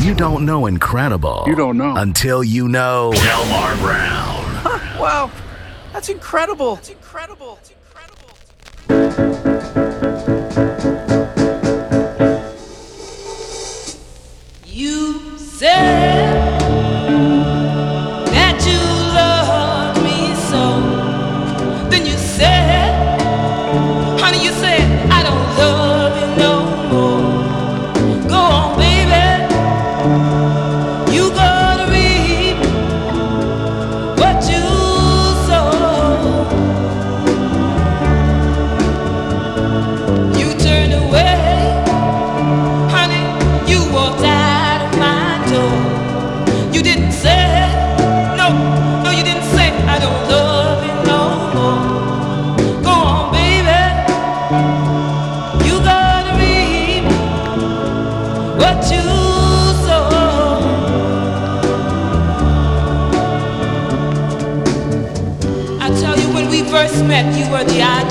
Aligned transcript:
You 0.00 0.14
don't 0.14 0.44
know 0.44 0.66
incredible. 0.66 1.44
You 1.46 1.56
don't 1.56 1.76
know. 1.76 1.96
Until 1.96 2.44
you 2.44 2.68
know 2.68 3.12
Delmar 3.12 3.76
Brown. 3.76 4.44
Huh, 4.62 5.00
wow. 5.00 5.30
That's 5.92 6.08
incredible. 6.08 6.76
That's 6.76 6.90
incredible. 6.90 7.56
That's 7.56 7.70
incredible. 7.70 8.28
That's 8.86 9.18
incredible. 9.18 9.45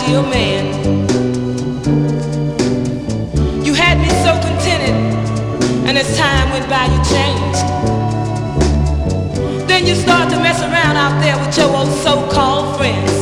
You 0.08 0.22
had 3.73 3.98
me 3.98 4.09
so 4.23 4.31
contented, 4.39 4.95
and 5.88 5.97
as 5.97 6.16
time 6.17 6.52
went 6.52 6.70
by, 6.70 6.86
you 6.86 7.00
changed. 7.03 7.66
Then 9.67 9.88
you 9.88 9.95
start 9.95 10.30
to 10.31 10.38
mess 10.38 10.62
around 10.62 10.95
out 10.95 11.20
there 11.22 11.38
with 11.44 11.58
your 11.58 11.75
old 11.75 11.89
so-called 12.03 12.78
friends. 12.78 13.15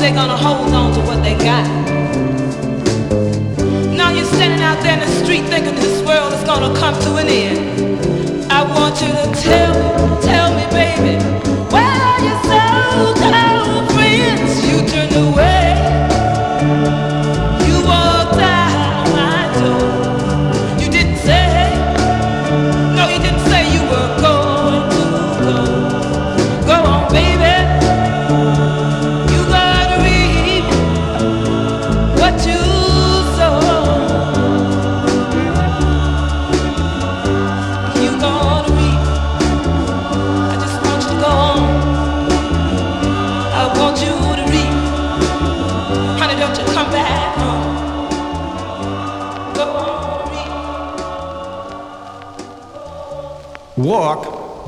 they're 0.00 0.14
gonna 0.14 0.36
hold 0.36 0.72
on 0.72 0.94
to 0.94 1.00
what 1.00 1.22
they 1.22 1.34
got. 1.34 1.66
Now 3.94 4.10
you're 4.10 4.24
standing 4.24 4.62
out 4.62 4.82
there 4.82 4.94
in 4.94 5.00
the 5.00 5.12
street 5.22 5.44
thinking 5.44 5.74
this 5.74 6.02
world 6.06 6.32
is 6.32 6.42
gonna 6.44 6.74
come 6.74 6.94
to 7.02 7.16
an 7.16 7.28
end. 7.28 8.50
I 8.50 8.62
want 8.62 9.00
you 9.02 9.08
to 9.08 9.26
tell 9.42 9.72
me, 9.76 10.22
tell 10.22 10.48
me, 10.56 10.64
baby, 10.72 11.22
where 11.68 11.84
are 11.84 12.20
your 12.24 12.38
so-called 12.48 13.92
friends? 13.92 14.52
You 14.66 14.88
turn 14.88 15.29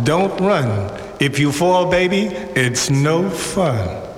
Don't 0.04 0.40
run. 0.40 0.90
If 1.20 1.38
you 1.38 1.52
fall, 1.52 1.90
baby, 1.90 2.26
it's 2.56 2.90
no 2.90 3.30
fun. 3.30 4.11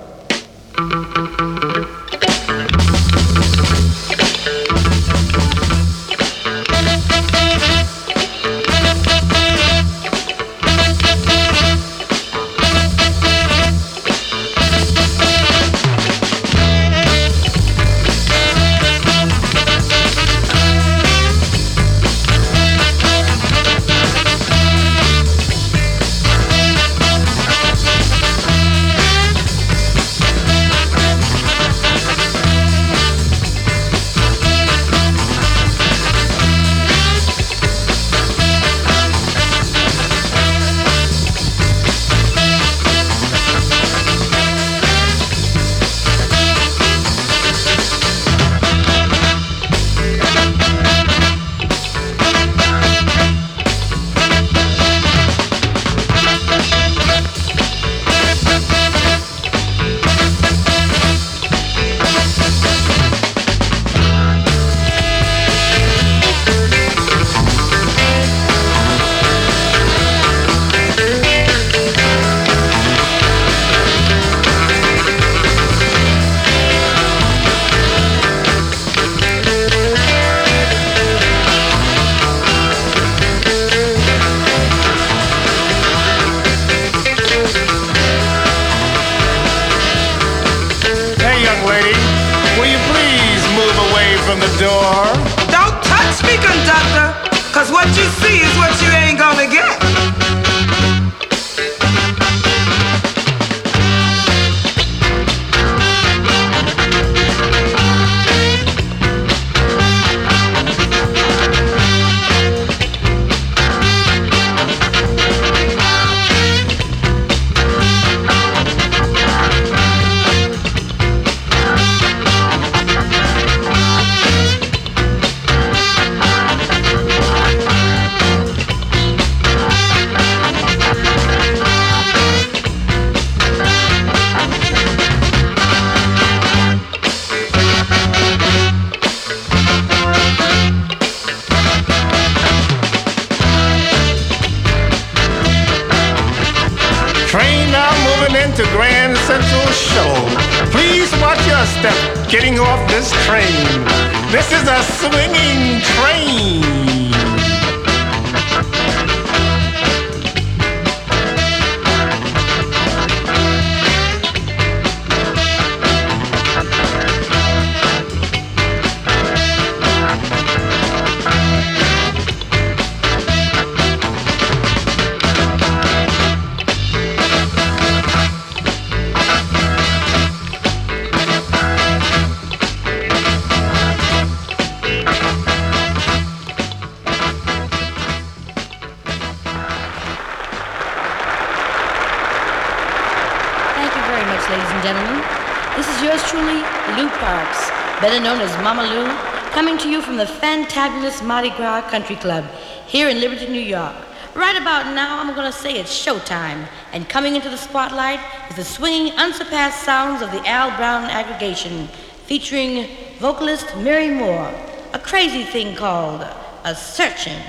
Mardi 201.25 201.49
Gras 201.49 201.89
Country 201.89 202.15
Club 202.15 202.45
here 202.87 203.09
in 203.09 203.19
Liberty, 203.19 203.47
New 203.47 203.59
York. 203.59 203.95
Right 204.35 204.55
about 204.61 204.93
now, 204.93 205.19
I'm 205.19 205.33
going 205.33 205.51
to 205.51 205.57
say 205.57 205.79
it's 205.79 205.91
showtime, 205.91 206.67
and 206.93 207.09
coming 207.09 207.35
into 207.35 207.49
the 207.49 207.57
spotlight 207.57 208.19
is 208.49 208.57
the 208.57 208.63
swinging, 208.63 209.13
unsurpassed 209.13 209.83
sounds 209.83 210.21
of 210.21 210.31
the 210.31 210.45
Al 210.47 210.75
Brown 210.77 211.05
Aggregation, 211.05 211.87
featuring 212.25 212.87
vocalist 213.17 213.75
Mary 213.77 214.09
Moore, 214.09 214.53
a 214.93 214.99
crazy 214.99 215.43
thing 215.43 215.75
called 215.75 216.21
a 216.63 216.75
searchin'. 216.75 217.41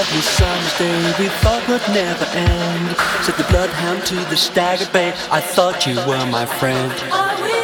Lovely 0.00 0.20
summer's 0.22 0.78
day 0.78 1.14
we 1.18 1.28
thought 1.42 1.62
would 1.68 1.86
never 1.92 2.24
end. 2.32 2.96
Said 3.22 3.36
the 3.36 3.44
bloodhound 3.50 4.06
to 4.06 4.14
the 4.30 4.36
staggered 4.36 4.90
bay. 4.94 5.12
I 5.30 5.42
thought 5.42 5.86
you 5.86 5.96
were 6.08 6.24
my 6.24 6.46
friend. 6.46 7.59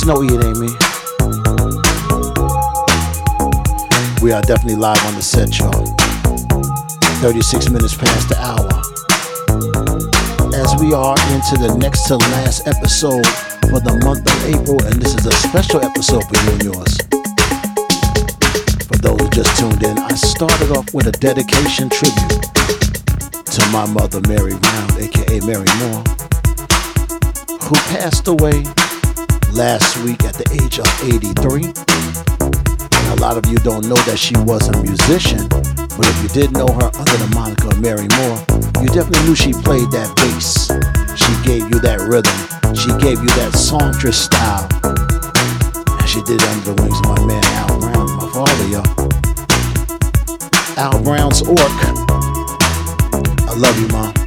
It 0.00 0.44
ain't 0.44 0.58
me. 0.58 0.68
We 4.22 4.32
are 4.32 4.40
definitely 4.42 4.76
live 4.76 5.04
on 5.04 5.14
the 5.16 5.22
set, 5.22 5.58
y'all. 5.58 5.84
36 7.20 7.68
minutes 7.70 7.96
past 7.96 8.28
the 8.28 8.38
hour. 8.38 8.70
As 10.54 10.80
we 10.80 10.94
are 10.94 11.18
into 11.34 11.58
the 11.60 11.76
next 11.76 12.06
to 12.06 12.16
last 12.16 12.68
episode 12.68 13.26
for 13.68 13.80
the 13.80 14.00
month 14.06 14.24
of 14.24 14.38
April, 14.46 14.80
and 14.86 15.02
this 15.02 15.14
is 15.14 15.26
a 15.26 15.32
special 15.32 15.82
episode 15.82 16.24
for 16.24 16.36
you 16.46 16.50
and 16.52 16.62
yours. 16.62 16.96
For 18.86 18.96
those 19.02 19.20
who 19.20 19.28
just 19.30 19.58
tuned 19.58 19.82
in, 19.82 19.98
I 19.98 20.14
started 20.14 20.70
off 20.70 20.94
with 20.94 21.08
a 21.08 21.12
dedication 21.12 21.90
tribute 21.90 22.46
to 23.44 23.62
my 23.72 23.84
mother, 23.86 24.22
Mary 24.28 24.54
Browne, 24.54 25.02
aka 25.02 25.40
Mary 25.40 25.68
Moore, 25.82 26.04
who 27.66 27.74
passed 27.92 28.28
away 28.28 28.62
last 29.52 29.96
week 30.04 30.24
at 30.24 30.34
the 30.34 30.46
age 30.60 30.78
of 30.78 30.88
83. 31.04 31.70
And 31.70 33.18
a 33.18 33.20
lot 33.20 33.36
of 33.36 33.46
you 33.46 33.56
don't 33.58 33.86
know 33.88 33.98
that 34.08 34.18
she 34.18 34.36
was 34.36 34.68
a 34.68 34.76
musician, 34.82 35.48
but 35.96 36.06
if 36.06 36.16
you 36.22 36.28
did 36.28 36.52
know 36.52 36.66
her 36.66 36.90
under 36.92 37.16
the 37.18 37.30
moniker 37.34 37.74
Mary 37.80 38.08
Moore, 38.18 38.38
you 38.82 38.88
definitely 38.88 39.24
knew 39.28 39.34
she 39.34 39.52
played 39.52 39.90
that 39.90 40.10
bass. 40.16 40.68
She 41.16 41.32
gave 41.46 41.70
you 41.70 41.80
that 41.80 42.00
rhythm. 42.04 42.34
She 42.74 42.90
gave 42.98 43.22
you 43.22 43.30
that 43.40 43.54
songstress 43.54 44.18
style. 44.18 44.68
And 44.84 46.08
she 46.08 46.22
did 46.22 46.42
it 46.42 46.48
under 46.48 46.72
the 46.72 46.82
wings 46.82 46.98
of 47.00 47.06
my 47.06 47.20
man 47.26 47.44
Al 47.62 47.80
Browne, 47.80 48.12
my 48.16 48.28
father, 48.34 48.66
y'all. 48.68 48.88
Al 50.78 51.02
Browne's 51.02 51.42
Orc 51.42 51.58
I 53.48 53.54
love 53.56 53.80
you, 53.80 53.88
Mom. 53.88 54.17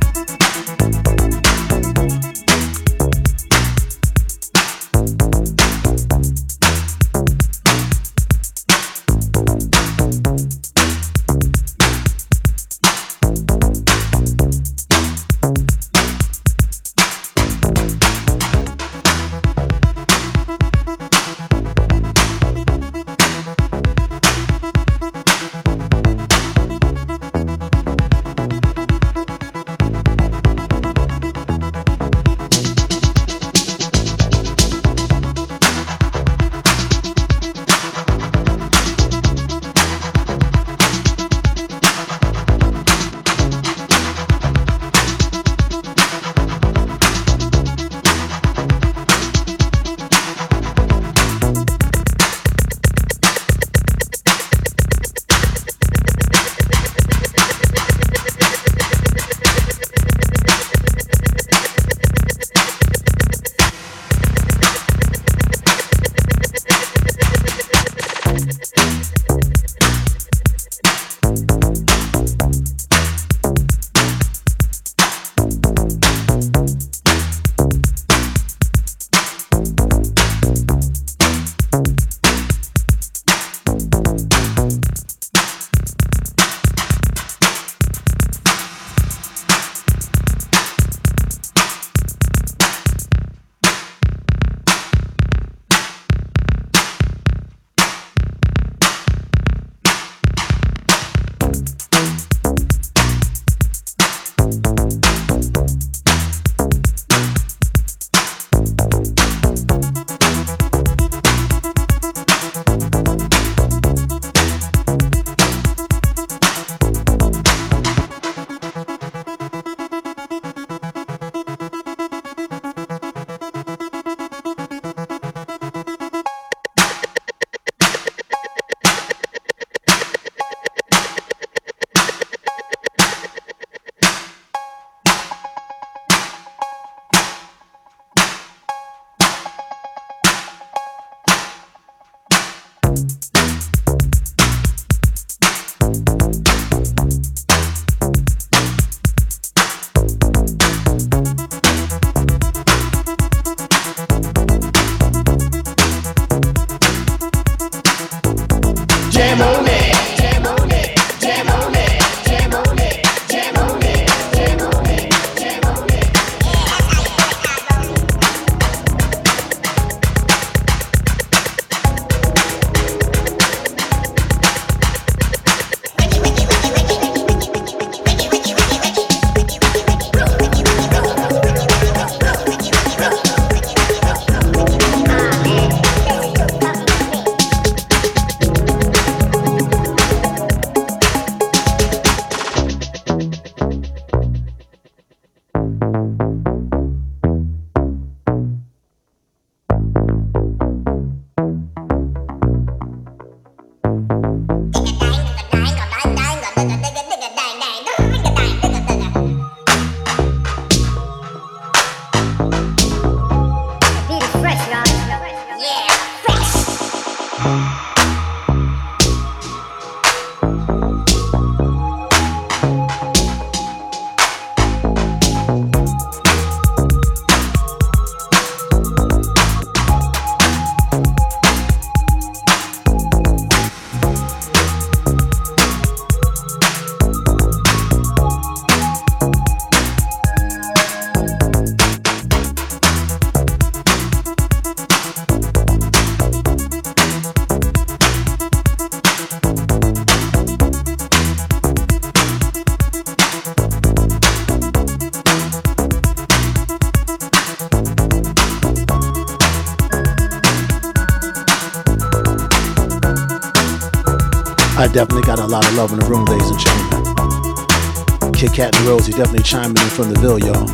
Lot 265.62 265.72
of 265.72 265.78
love 265.78 265.94
in 265.94 266.00
the 266.00 266.06
room, 266.06 266.26
ladies 266.26 266.50
and 266.50 266.60
gentlemen. 266.60 268.34
Kit 268.34 268.54
Kat 268.54 268.76
and 268.76 268.88
Rosie 268.88 269.12
definitely 269.12 269.44
chiming 269.44 269.78
in 269.78 269.90
from 269.90 270.12
the 270.12 270.20
Ville, 270.20 270.40
y'all. 270.40 270.66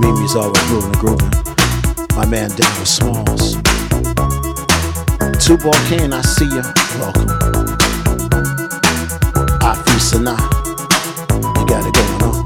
Mimi's 0.00 0.36
always 0.36 0.62
moving 0.70 0.92
and 0.92 0.98
grooving. 0.98 1.30
My 2.16 2.24
man 2.24 2.48
David 2.50 2.86
Smalls. 2.86 3.56
Two 5.44 5.58
Ball 5.58 5.74
can, 5.88 6.12
I 6.12 6.22
see 6.22 6.46
ya. 6.46 6.62
Welcome. 6.98 7.28
Afi 9.60 9.98
Sana. 10.00 10.36
You 11.58 11.66
got 11.66 11.84
it 11.84 11.92
going 11.92 12.22
on. 12.24 12.40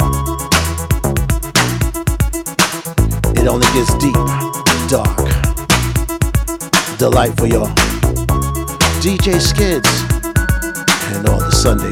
It 3.36 3.46
only 3.46 3.66
gets 3.76 3.94
deep, 4.02 4.18
dark, 4.88 5.16
delightful, 6.98 7.46
y'all. 7.46 7.70
DJ 9.00 9.40
Skids 9.40 10.15
Sunday. 11.66 11.90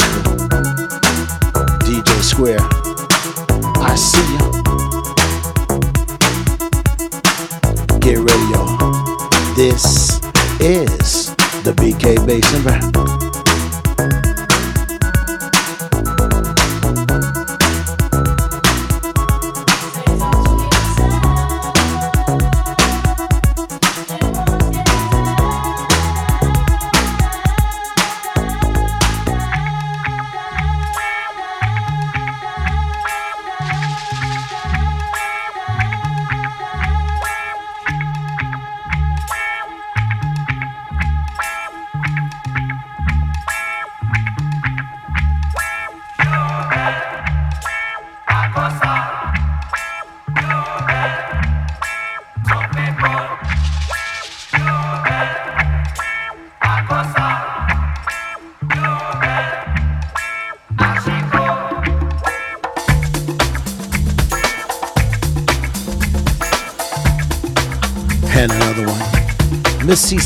DJ 1.83 2.22
Square, 2.22 2.61
I 3.83 3.97
see 3.97 4.35
ya. 4.35 4.39
Get 7.99 8.18
ready, 8.18 8.47
y'all. 8.53 8.79
This 9.57 10.20
is 10.61 11.35
the 11.64 11.72
BK 11.77 12.25
Basin 12.25 12.62
Rap. 12.62 13.24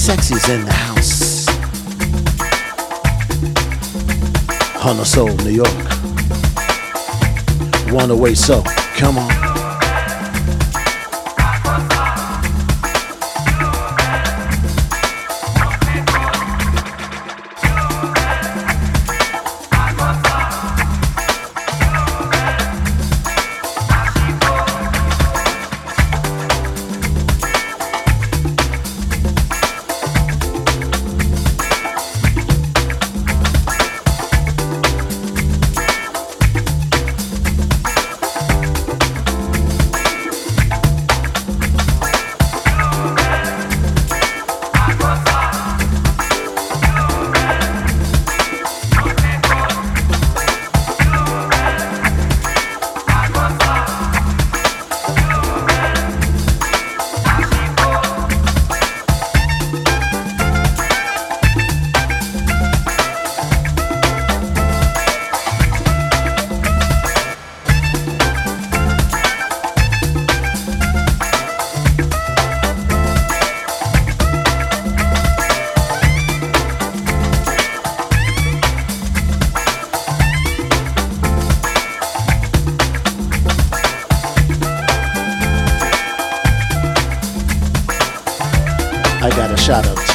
Sexy's 0.08 0.48
in 0.48 0.64
the 0.64 0.72
house. 0.72 1.44
Hunter 4.80 5.04
Soul, 5.04 5.36
New 5.44 5.50
York. 5.50 5.68
One 7.92 8.10
away, 8.10 8.34
so 8.34 8.62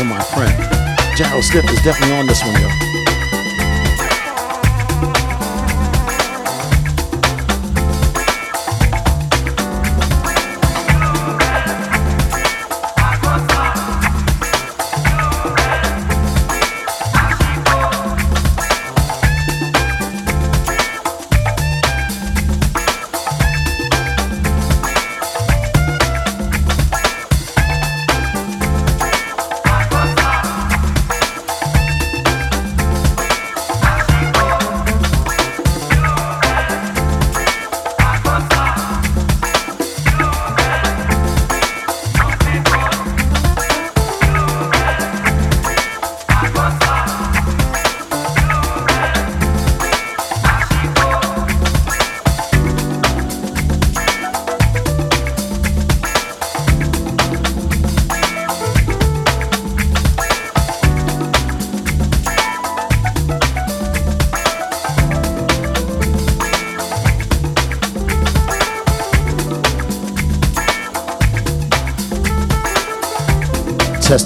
my 0.06 0.22
friend. 0.24 0.58
Gerald 1.16 1.44
Stiff 1.44 1.70
is 1.70 1.82
definitely 1.82 2.16
on 2.18 2.26
this 2.26 2.44
one, 2.44 2.60
yo. 2.62 2.83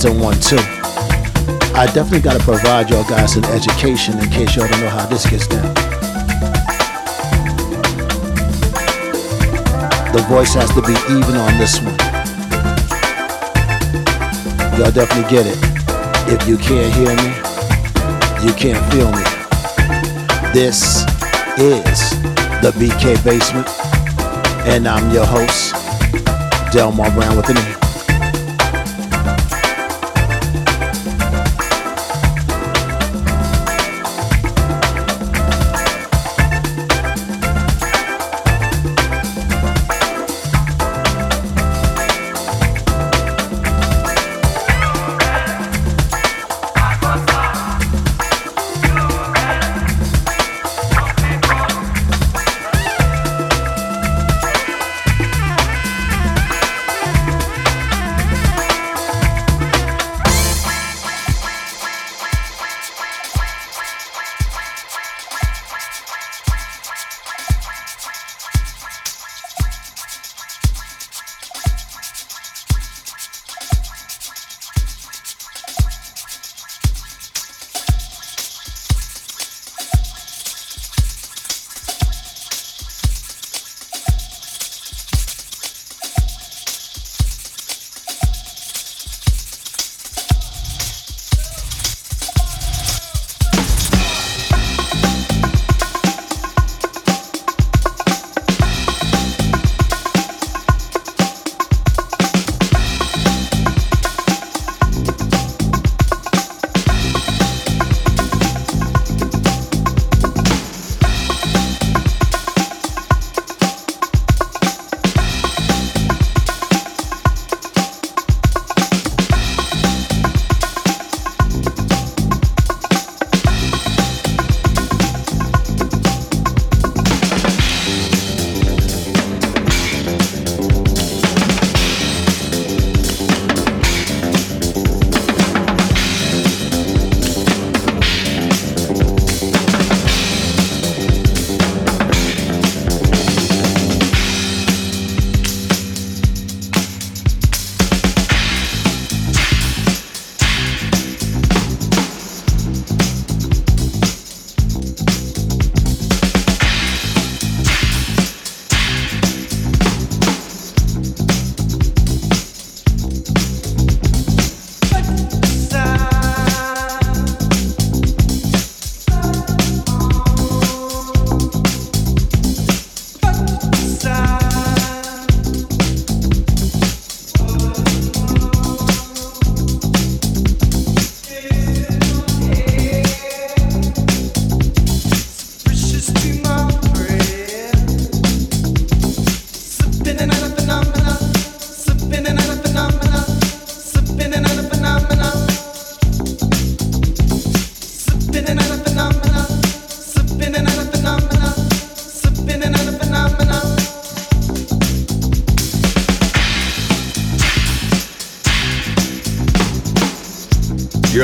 One, 0.06 0.40
two. 0.40 0.58
I 1.74 1.90
definitely 1.92 2.22
got 2.22 2.38
to 2.38 2.44
provide 2.44 2.90
y'all 2.92 3.04
guys 3.10 3.36
an 3.36 3.44
education 3.46 4.18
in 4.20 4.30
case 4.30 4.56
y'all 4.56 4.68
don't 4.68 4.80
know 4.80 4.90
how 4.90 5.08
this 5.08 5.28
gets 5.28 5.48
down. 5.48 5.74
The 10.14 10.24
voice 10.30 10.54
has 10.54 10.70
to 10.76 10.82
be 10.84 10.94
even 11.12 11.36
on 11.36 11.58
this 11.58 11.82
one. 11.82 11.98
Y'all 14.78 14.92
definitely 14.92 15.30
get 15.32 15.48
it. 15.48 15.58
If 16.32 16.48
you 16.48 16.58
can't 16.58 16.94
hear 16.94 17.16
me, 17.18 17.34
you 18.46 18.54
can't 18.54 18.82
feel 18.94 19.12
me. 19.12 19.24
This 20.54 21.02
is 21.58 22.12
the 22.62 22.72
BK 22.78 23.22
Basement, 23.26 23.68
and 24.68 24.88
I'm 24.88 25.12
your 25.12 25.26
host, 25.26 25.74
Delmar 26.72 27.10
Browne 27.12 27.36
with 27.36 27.50
an 27.50 27.58
E. 27.58 27.77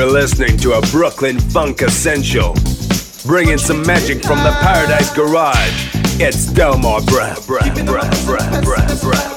You're 0.04 0.12
listening 0.12 0.58
to 0.58 0.74
a 0.74 0.82
Brooklyn 0.90 1.40
Funk 1.40 1.80
Essential. 1.80 2.54
Bringing 3.24 3.56
some 3.56 3.80
magic 3.86 4.22
from 4.22 4.36
the 4.40 4.50
Paradise 4.60 5.10
Garage. 5.14 5.88
It's 6.20 6.44
Delmar 6.44 7.00
Brah, 7.00 7.34
Brah, 7.46 7.74
Brah, 7.86 8.10
Brah, 8.26 8.62
Brah, 8.62 9.00
Brah, 9.00 9.33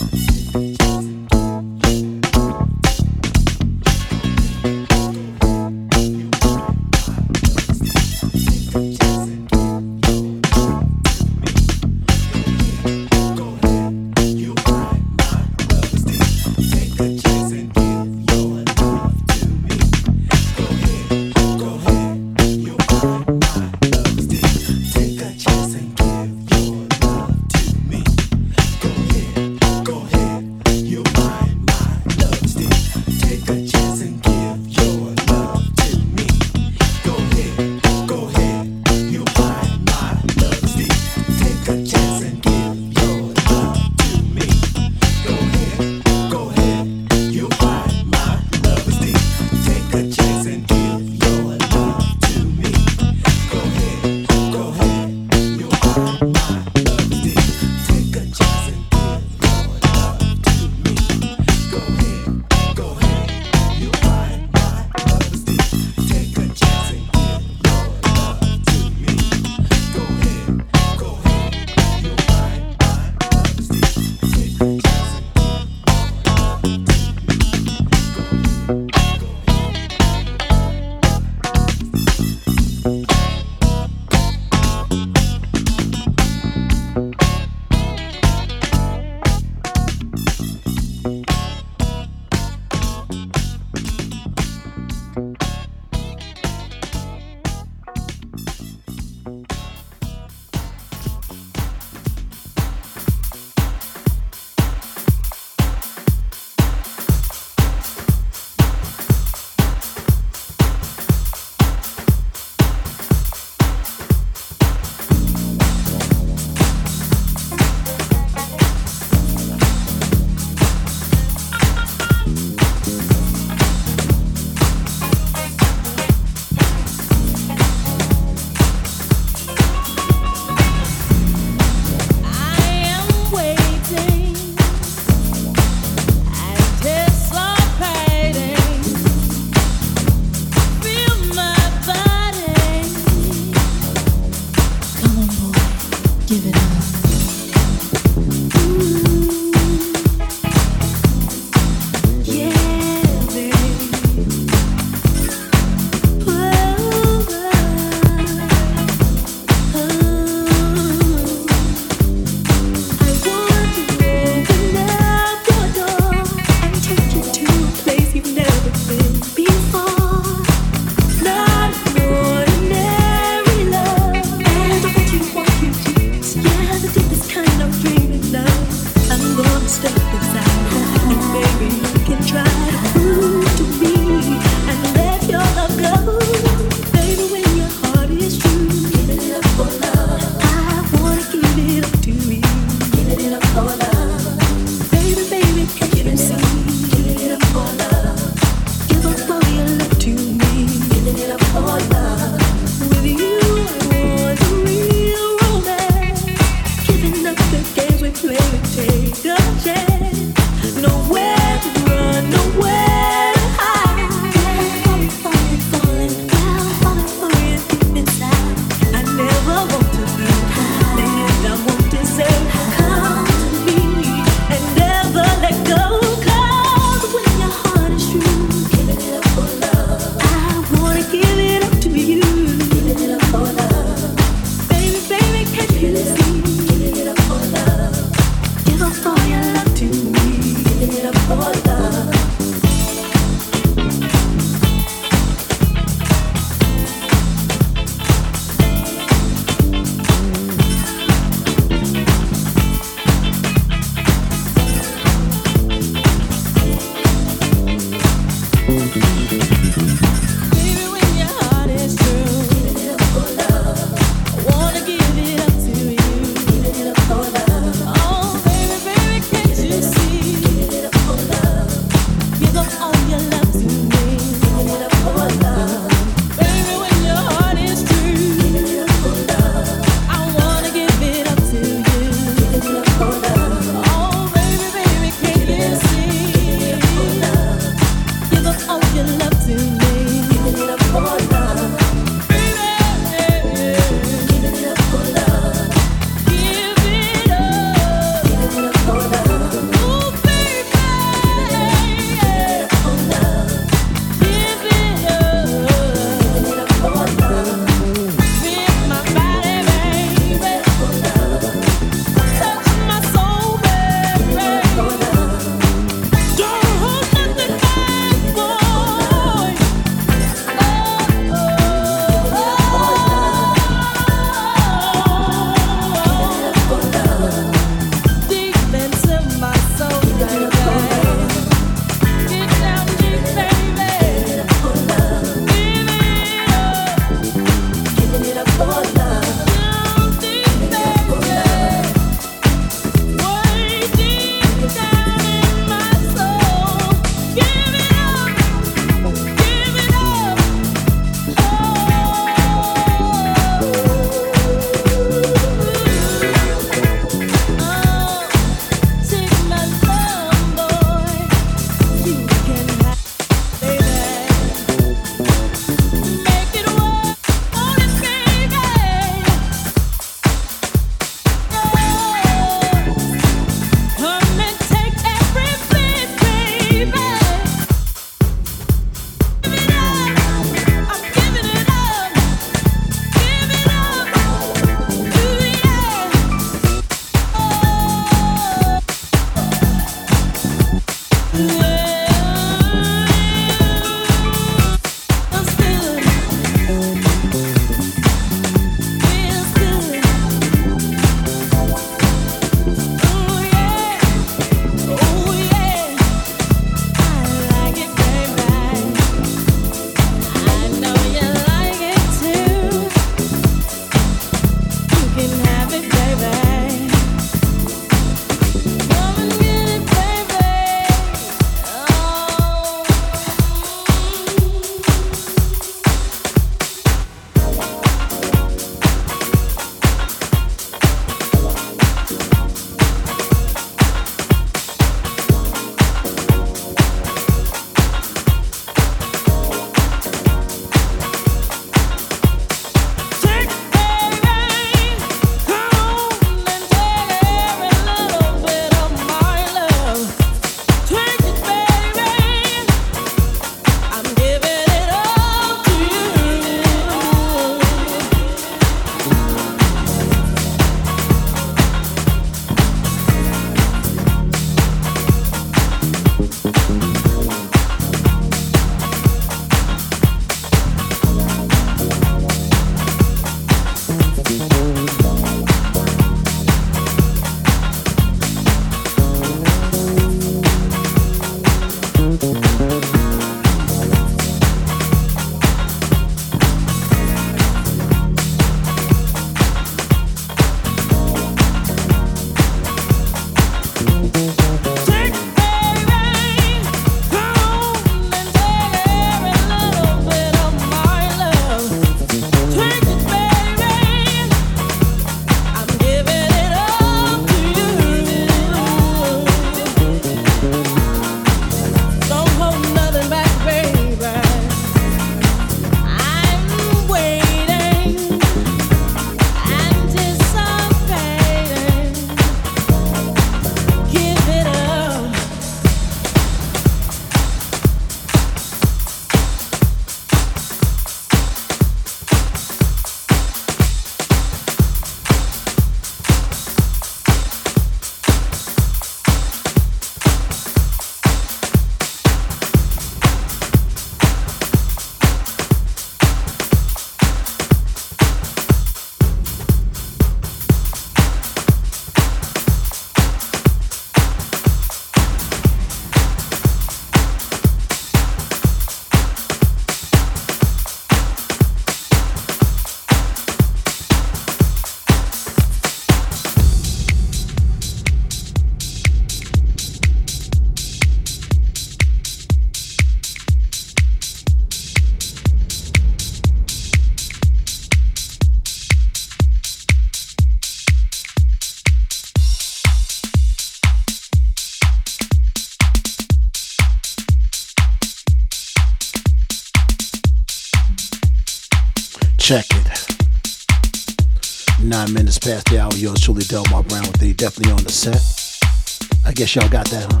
guess 599.18 599.34
y'all 599.34 599.48
got 599.48 599.68
that, 599.70 599.92
huh? 599.92 600.00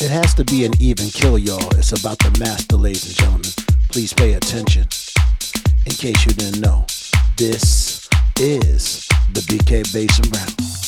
It 0.00 0.08
has 0.08 0.34
to 0.34 0.44
be 0.44 0.64
an 0.64 0.70
even 0.78 1.08
kill, 1.08 1.36
y'all. 1.36 1.68
It's 1.76 1.90
about 2.00 2.20
the 2.20 2.30
master, 2.38 2.76
ladies 2.76 3.06
and 3.06 3.16
gentlemen. 3.16 3.50
Please 3.90 4.12
pay 4.12 4.34
attention. 4.34 4.86
In 5.84 5.90
case 5.90 6.24
you 6.24 6.30
didn't 6.30 6.60
know, 6.60 6.86
this 7.36 8.08
is 8.38 9.08
the 9.32 9.40
BK 9.48 9.92
Bass 9.92 10.16
and 10.20 10.30
Brown. 10.30 10.85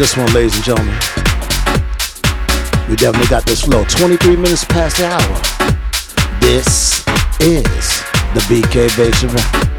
This 0.00 0.16
one, 0.16 0.32
ladies 0.32 0.54
and 0.54 0.64
gentlemen. 0.64 0.94
We 2.88 2.96
definitely 2.96 3.28
got 3.28 3.44
this 3.44 3.60
flow. 3.60 3.84
23 3.84 4.34
minutes 4.36 4.64
past 4.64 4.96
the 4.96 5.04
hour. 5.04 6.40
This 6.40 7.00
is 7.40 8.00
the 8.32 8.40
BK 8.48 8.96
Bass 8.96 9.69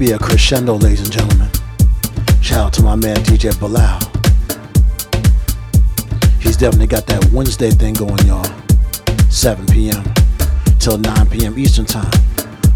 be 0.00 0.12
a 0.12 0.18
crescendo, 0.18 0.76
ladies 0.76 1.00
and 1.02 1.12
gentlemen. 1.12 1.50
Shout 2.40 2.58
out 2.68 2.72
to 2.72 2.82
my 2.82 2.96
man 2.96 3.16
DJ 3.16 3.52
Bilal. 3.60 4.00
He's 6.40 6.56
definitely 6.56 6.86
got 6.86 7.06
that 7.08 7.22
Wednesday 7.34 7.68
thing 7.68 7.92
going, 7.92 8.26
y'all. 8.26 8.50
7 9.28 9.66
p.m. 9.66 10.02
till 10.78 10.96
9 10.96 11.28
p.m. 11.28 11.58
Eastern 11.58 11.84
Time 11.84 12.10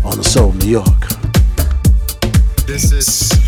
on 0.04 0.18
the 0.18 0.22
Soul 0.22 0.50
of 0.50 0.62
New 0.62 0.68
York. 0.68 1.00
This 2.66 2.92
is 2.92 3.43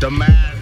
the 0.00 0.10
man. 0.10 0.55